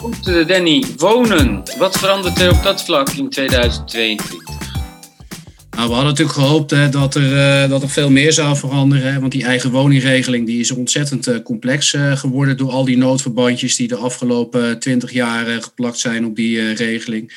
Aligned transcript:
Goed, 0.00 0.26
eh, 0.26 0.46
Danny. 0.46 0.84
Wonen. 0.96 1.62
Wat 1.78 1.98
verandert 1.98 2.40
er 2.40 2.50
op 2.50 2.62
dat 2.62 2.84
vlak 2.84 3.10
in 3.10 3.30
2022? 3.30 4.48
Nou, 5.70 5.88
we 5.88 5.94
hadden 5.94 6.04
natuurlijk 6.04 6.38
gehoopt 6.38 6.70
hè, 6.70 6.88
dat, 6.88 7.14
er, 7.14 7.62
uh, 7.62 7.70
dat 7.70 7.82
er 7.82 7.88
veel 7.90 8.10
meer 8.10 8.32
zou 8.32 8.56
veranderen. 8.56 9.12
Hè, 9.12 9.20
want 9.20 9.32
die 9.32 9.44
eigen 9.44 9.70
woningregeling 9.70 10.46
die 10.46 10.60
is 10.60 10.70
ontzettend 10.70 11.28
uh, 11.28 11.42
complex 11.42 11.92
uh, 11.92 12.16
geworden 12.16 12.56
door 12.56 12.70
al 12.70 12.84
die 12.84 12.96
noodverbandjes 12.96 13.76
die 13.76 13.88
de 13.88 13.96
afgelopen 13.96 14.78
twintig 14.78 15.12
jaar 15.12 15.62
geplakt 15.62 15.98
zijn 15.98 16.24
op 16.24 16.36
die 16.36 16.72
regeling. 16.72 17.32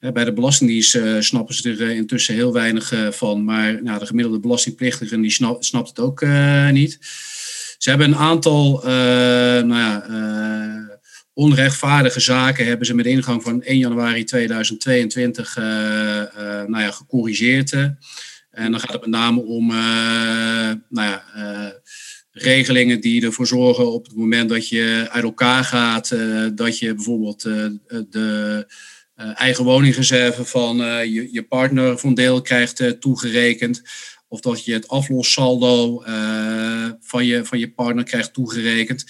bij 0.00 0.24
de 0.24 0.32
Belastingdienst 0.32 0.98
snappen 1.18 1.54
ze 1.54 1.70
er 1.70 1.90
intussen 1.90 2.34
heel 2.34 2.52
weinig 2.52 2.92
van. 3.10 3.44
Maar 3.44 3.82
nou, 3.82 3.98
de 3.98 4.06
gemiddelde 4.06 4.40
belastingplichtige 4.40 5.20
die 5.20 5.30
snap, 5.30 5.64
snapt 5.64 5.88
het 5.88 6.00
ook 6.00 6.26
niet. 6.70 6.98
Ze 7.78 7.90
hebben 7.90 8.08
een 8.08 8.16
aantal 8.16 8.80
nou 8.84 9.74
ja, 9.74 10.04
onrechtvaardige 11.38 12.20
zaken 12.20 12.66
hebben 12.66 12.86
ze 12.86 12.94
met 12.94 13.06
ingang 13.06 13.42
van 13.42 13.62
1 13.62 13.78
januari 13.78 14.24
2022 14.24 15.56
uh, 15.56 15.64
uh, 15.64 16.22
nou 16.66 16.80
ja, 16.80 16.90
gecorrigeerd. 16.90 17.72
En 18.50 18.70
dan 18.70 18.80
gaat 18.80 18.92
het 18.92 19.00
met 19.00 19.10
name 19.10 19.40
om 19.40 19.70
uh, 19.70 19.76
nou 20.88 21.08
ja, 21.08 21.22
regelingen 22.32 23.00
die 23.00 23.24
ervoor 23.24 23.46
zorgen 23.46 23.92
op 23.92 24.06
het 24.06 24.16
moment 24.16 24.48
dat 24.48 24.68
je 24.68 25.06
uit 25.10 25.24
elkaar 25.24 25.64
gaat, 25.64 26.16
dat 26.54 26.78
je 26.78 26.94
bijvoorbeeld 26.94 27.42
de 28.10 28.66
eigen 29.34 29.64
woningreserve 29.64 30.44
van 30.44 30.76
je, 31.12 31.28
je 31.32 31.42
partner 31.42 31.98
van 31.98 32.14
deel 32.14 32.40
krijgt 32.40 33.00
toegerekend. 33.00 33.82
Of 34.28 34.40
dat 34.40 34.64
je 34.64 34.72
het 34.72 34.88
aflossaldo 34.88 36.02
van, 37.00 37.24
je, 37.26 37.44
van 37.44 37.58
je 37.58 37.72
partner 37.72 38.04
krijgt 38.04 38.32
toegerekend. 38.32 39.04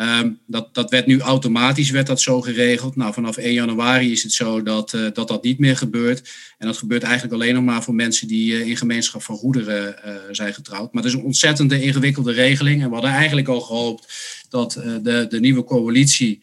Um, 0.00 0.38
dat, 0.46 0.74
dat 0.74 0.90
werd 0.90 1.06
nu 1.06 1.20
automatisch 1.20 1.90
werd 1.90 2.06
dat 2.06 2.20
zo 2.20 2.40
geregeld. 2.40 2.96
Nou, 2.96 3.12
vanaf 3.12 3.36
1 3.36 3.52
januari 3.52 4.12
is 4.12 4.22
het 4.22 4.32
zo 4.32 4.62
dat, 4.62 4.92
uh, 4.92 5.06
dat 5.12 5.28
dat 5.28 5.42
niet 5.42 5.58
meer 5.58 5.76
gebeurt. 5.76 6.30
En 6.58 6.66
dat 6.66 6.76
gebeurt 6.76 7.02
eigenlijk 7.02 7.34
alleen 7.34 7.54
nog 7.54 7.64
maar 7.64 7.82
voor 7.82 7.94
mensen 7.94 8.28
die 8.28 8.52
uh, 8.52 8.66
in 8.66 8.76
gemeenschap 8.76 9.22
van 9.22 9.36
goederen 9.36 9.96
uh, 10.06 10.14
zijn 10.30 10.54
getrouwd. 10.54 10.92
Maar 10.92 11.02
het 11.02 11.12
is 11.12 11.18
een 11.18 11.24
ontzettende 11.24 11.82
ingewikkelde 11.82 12.32
regeling. 12.32 12.82
En 12.82 12.88
we 12.88 12.94
hadden 12.94 13.10
eigenlijk 13.12 13.48
al 13.48 13.60
gehoopt 13.60 14.12
dat 14.48 14.72
de, 15.02 15.26
de 15.28 15.40
nieuwe 15.40 15.64
coalitie 15.64 16.40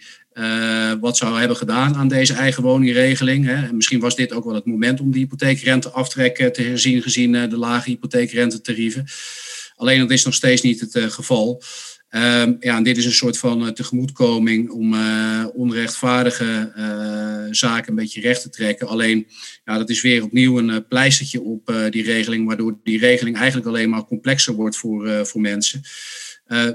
wat 0.99 1.17
zou 1.17 1.39
hebben 1.39 1.57
gedaan 1.57 1.95
aan 1.95 2.07
deze 2.07 2.33
eigen 2.33 2.63
woningregeling. 2.63 3.45
Hè. 3.45 3.67
En 3.67 3.75
misschien 3.75 3.99
was 3.99 4.15
dit 4.15 4.33
ook 4.33 4.43
wel 4.43 4.53
het 4.53 4.65
moment 4.65 4.99
om 4.99 5.11
die 5.11 5.21
hypotheekrenteaftrek 5.21 6.53
te 6.53 6.61
herzien, 6.61 7.01
gezien 7.01 7.31
de 7.31 7.57
lage 7.57 7.89
hypotheekrentetarieven. 7.89 9.05
Alleen 9.75 9.99
dat 9.99 10.11
is 10.11 10.25
nog 10.25 10.33
steeds 10.33 10.61
niet 10.61 10.79
het 10.79 11.13
geval. 11.13 11.63
Um, 12.11 12.57
ja, 12.59 12.77
en 12.77 12.83
dit 12.83 12.97
is 12.97 13.05
een 13.05 13.11
soort 13.11 13.37
van 13.37 13.61
uh, 13.61 13.67
tegemoetkoming 13.67 14.69
om 14.69 14.93
uh, 14.93 15.45
onrechtvaardige 15.53 16.73
uh, 16.77 17.53
zaken 17.53 17.89
een 17.89 17.95
beetje 17.95 18.21
recht 18.21 18.41
te 18.41 18.49
trekken. 18.49 18.87
Alleen, 18.87 19.27
ja, 19.65 19.77
dat 19.77 19.89
is 19.89 20.01
weer 20.01 20.23
opnieuw 20.23 20.57
een 20.57 20.87
pleistertje 20.87 21.41
op 21.41 21.87
die 21.89 22.03
regeling, 22.03 22.47
waardoor 22.47 22.79
die 22.83 22.99
regeling 22.99 23.37
eigenlijk 23.37 23.67
alleen 23.67 23.89
maar 23.89 24.05
complexer 24.05 24.53
wordt 24.53 24.77
voor, 24.77 25.25
voor 25.25 25.41
mensen. 25.41 25.81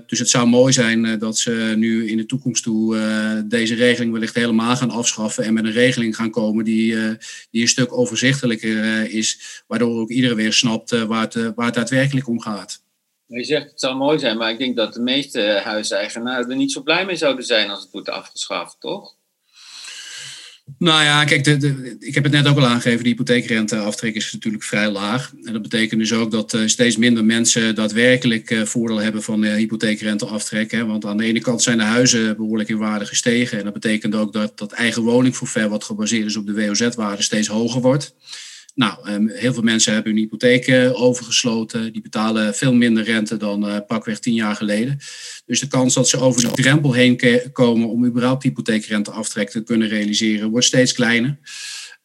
dus 0.06 0.18
het 0.18 0.28
zou 0.28 0.48
mooi 0.48 0.72
zijn 0.72 1.18
dat 1.18 1.38
ze 1.38 1.74
nu 1.76 2.08
in 2.08 2.16
de 2.16 2.26
toekomst 2.26 2.62
toe 2.62 2.96
deze 3.48 3.74
regeling 3.74 4.12
wellicht 4.12 4.34
helemaal 4.34 4.76
gaan 4.76 4.90
afschaffen 4.90 5.44
en 5.44 5.54
met 5.54 5.64
een 5.64 5.72
regeling 5.72 6.16
gaan 6.16 6.30
komen 6.30 6.64
die, 6.64 6.96
die 7.50 7.62
een 7.62 7.68
stuk 7.68 7.92
overzichtelijker 7.92 9.10
is, 9.10 9.62
waardoor 9.66 10.00
ook 10.00 10.10
iedereen 10.10 10.36
weer 10.36 10.52
snapt 10.52 10.90
waar, 10.90 11.22
het, 11.22 11.54
waar 11.54 11.66
het 11.66 11.74
daadwerkelijk 11.74 12.28
om 12.28 12.40
gaat. 12.40 12.82
Je 13.38 13.44
zegt 13.44 13.70
het 13.70 13.80
zou 13.80 13.96
mooi 13.96 14.18
zijn, 14.18 14.36
maar 14.36 14.50
ik 14.50 14.58
denk 14.58 14.76
dat 14.76 14.94
de 14.94 15.00
meeste 15.00 15.60
huiseigenaren 15.64 16.50
er 16.50 16.56
niet 16.56 16.72
zo 16.72 16.82
blij 16.82 17.06
mee 17.06 17.16
zouden 17.16 17.44
zijn 17.44 17.70
als 17.70 17.82
het 17.82 17.90
wordt 17.90 18.08
afgeschaft, 18.08 18.76
toch? 18.80 19.14
Nou 20.78 21.02
ja, 21.02 21.24
kijk, 21.24 21.44
de, 21.44 21.96
ik 21.98 22.14
heb 22.14 22.24
het 22.24 22.32
net 22.32 22.46
ook 22.46 22.56
al 22.56 22.66
aangegeven, 22.66 23.02
de 23.02 23.08
hypotheekrenteaftrek 23.08 24.14
is 24.14 24.32
natuurlijk 24.32 24.62
vrij 24.62 24.90
laag. 24.90 25.32
En 25.44 25.52
dat 25.52 25.62
betekent 25.62 26.00
dus 26.00 26.12
ook 26.12 26.30
dat 26.30 26.52
uh, 26.52 26.66
steeds 26.66 26.96
minder 26.96 27.24
mensen 27.24 27.74
daadwerkelijk 27.74 28.50
uh, 28.50 28.62
voordeel 28.62 29.00
hebben 29.00 29.22
van 29.22 29.40
de 29.40 29.48
hypotheekrenteaftrek. 29.48 30.70
Hè. 30.70 30.86
Want 30.86 31.04
aan 31.04 31.16
de 31.16 31.24
ene 31.24 31.40
kant 31.40 31.62
zijn 31.62 31.78
de 31.78 31.84
huizen 31.84 32.36
behoorlijk 32.36 32.68
in 32.68 32.78
waarde 32.78 33.06
gestegen. 33.06 33.58
En 33.58 33.64
dat 33.64 33.72
betekent 33.72 34.14
ook 34.14 34.32
dat 34.32 34.58
dat 34.58 34.72
eigen 34.72 35.02
woningforfait, 35.02 35.68
wat 35.68 35.84
gebaseerd 35.84 36.26
is 36.26 36.36
op 36.36 36.46
de 36.46 36.66
WOZ-waarde, 36.66 37.22
steeds 37.22 37.48
hoger 37.48 37.80
wordt. 37.80 38.14
Nou, 38.74 39.08
ehm, 39.08 39.28
heel 39.28 39.52
veel 39.52 39.62
mensen 39.62 39.92
hebben 39.92 40.12
hun 40.12 40.20
hypotheek 40.20 40.66
eh, 40.66 41.02
overgesloten. 41.02 41.92
Die 41.92 42.02
betalen 42.02 42.54
veel 42.54 42.74
minder 42.74 43.04
rente 43.04 43.36
dan 43.36 43.68
uh, 43.68 43.76
pakweg 43.86 44.18
tien 44.18 44.34
jaar 44.34 44.56
geleden. 44.56 44.98
Dus 45.46 45.60
de 45.60 45.68
kans 45.68 45.94
dat 45.94 46.08
ze 46.08 46.18
over 46.18 46.40
die 46.40 46.50
drempel 46.50 46.92
heen 46.92 47.20
komen 47.52 47.88
om 47.88 48.04
überhaupt 48.04 48.42
hypotheekrenteaftrek 48.42 49.50
te 49.50 49.62
kunnen 49.62 49.88
realiseren, 49.88 50.50
wordt 50.50 50.66
steeds 50.66 50.92
kleiner. 50.92 51.38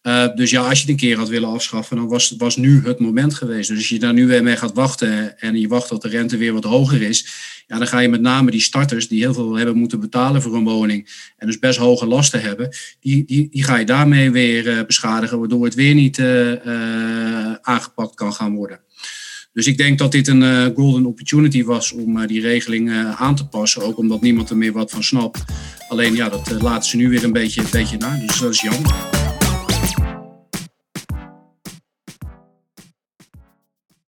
Uh, 0.07 0.35
dus 0.35 0.49
ja, 0.49 0.61
als 0.61 0.73
je 0.73 0.81
het 0.81 0.89
een 0.89 0.95
keer 0.95 1.17
had 1.17 1.29
willen 1.29 1.49
afschaffen, 1.49 1.95
dan 1.95 2.07
was, 2.07 2.33
was 2.37 2.55
nu 2.55 2.81
het 2.85 2.99
moment 2.99 3.33
geweest. 3.33 3.69
Dus 3.69 3.77
als 3.77 3.89
je 3.89 3.99
daar 3.99 4.13
nu 4.13 4.27
weer 4.27 4.43
mee 4.43 4.55
gaat 4.55 4.73
wachten 4.73 5.39
en 5.39 5.59
je 5.59 5.67
wacht 5.67 5.87
tot 5.87 6.01
de 6.01 6.07
rente 6.07 6.37
weer 6.37 6.53
wat 6.53 6.63
hoger 6.63 7.01
is, 7.01 7.27
ja, 7.67 7.77
dan 7.77 7.87
ga 7.87 7.99
je 7.99 8.09
met 8.09 8.21
name 8.21 8.51
die 8.51 8.61
starters 8.61 9.07
die 9.07 9.19
heel 9.19 9.33
veel 9.33 9.55
hebben 9.55 9.77
moeten 9.77 9.99
betalen 9.99 10.41
voor 10.41 10.55
een 10.55 10.63
woning 10.63 11.31
en 11.37 11.47
dus 11.47 11.59
best 11.59 11.79
hoge 11.79 12.05
lasten 12.05 12.41
hebben, 12.41 12.69
die, 12.99 13.25
die, 13.25 13.63
ga 13.63 13.77
je 13.77 13.85
daarmee 13.85 14.31
weer 14.31 14.67
uh, 14.67 14.85
beschadigen, 14.85 15.39
waardoor 15.39 15.65
het 15.65 15.75
weer 15.75 15.93
niet 15.93 16.17
uh, 16.17 16.53
aangepakt 17.61 18.15
kan 18.15 18.33
gaan 18.33 18.55
worden. 18.55 18.79
Dus 19.53 19.67
ik 19.67 19.77
denk 19.77 19.97
dat 19.97 20.11
dit 20.11 20.27
een 20.27 20.73
golden 20.75 21.05
opportunity 21.05 21.63
was 21.63 21.91
om 21.91 22.27
die 22.27 22.41
regeling 22.41 22.91
aan 23.17 23.35
te 23.35 23.47
passen, 23.47 23.83
ook 23.83 23.97
omdat 23.97 24.21
niemand 24.21 24.49
er 24.49 24.57
meer 24.57 24.73
wat 24.73 24.91
van 24.91 25.03
snapt. 25.03 25.43
Alleen 25.87 26.15
ja, 26.15 26.29
dat 26.29 26.61
laten 26.61 26.89
ze 26.89 26.97
nu 26.97 27.09
weer 27.09 27.23
een 27.23 27.31
beetje, 27.31 27.61
een 27.61 27.67
beetje 27.71 27.97
na, 27.97 28.17
dus 28.25 28.39
dat 28.39 28.53
is 28.53 28.61
jammer. 28.61 29.16